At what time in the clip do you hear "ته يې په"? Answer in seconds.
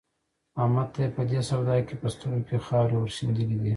0.93-1.23